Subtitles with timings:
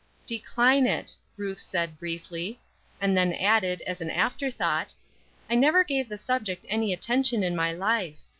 [0.25, 2.59] "Decline it," Ruth said, briefly.
[2.99, 4.95] And then added, as an after thought,
[5.47, 8.17] "I never gave the subject any attention in my life.